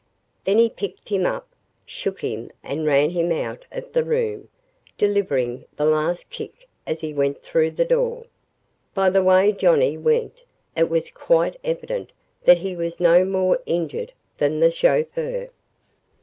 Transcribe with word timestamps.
Then 0.45 0.57
he 0.57 0.67
picked 0.67 1.09
him 1.09 1.27
up, 1.27 1.47
shook 1.85 2.21
him 2.21 2.49
and 2.63 2.87
ran 2.87 3.11
him 3.11 3.31
out 3.31 3.67
of 3.71 3.93
the 3.93 4.03
room, 4.03 4.49
delivering 4.97 5.65
one 5.77 5.91
last 5.91 6.27
kick 6.31 6.67
as 6.87 7.01
he 7.01 7.13
went 7.13 7.43
through 7.43 7.69
the 7.69 7.85
door. 7.85 8.23
By 8.95 9.11
the 9.11 9.21
way 9.21 9.51
Johnnie 9.51 9.99
went, 9.99 10.41
it 10.75 10.89
was 10.89 11.11
quite 11.11 11.57
evident 11.63 12.13
that 12.45 12.57
he 12.57 12.75
was 12.75 12.99
no 12.99 13.23
more 13.25 13.59
injured 13.67 14.11
than 14.39 14.59
the 14.59 14.71
chauffeur. 14.71 15.49